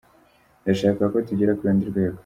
[0.63, 2.19] Ndashaka ko tugera ku rundi rwego.